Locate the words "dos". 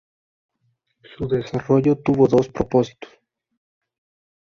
2.27-2.49